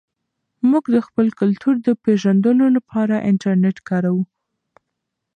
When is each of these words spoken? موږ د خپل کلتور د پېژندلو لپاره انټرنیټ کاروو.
موږ 0.69 0.83
د 0.93 0.97
خپل 1.07 1.27
کلتور 1.39 1.75
د 1.87 1.89
پېژندلو 2.03 2.65
لپاره 2.77 3.15
انټرنیټ 3.29 3.77
کاروو. 3.89 4.23